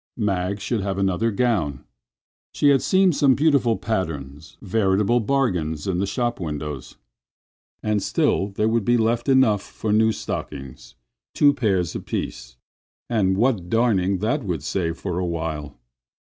[0.17, 1.83] Mag should have another gown.
[2.55, 6.97] She had seen some beautiful patterns, veritable bargains in the shop windows.
[7.83, 14.43] And still there would be left enough for new stockings—two pairs apiece—and what darning that
[14.43, 15.77] would save for a while!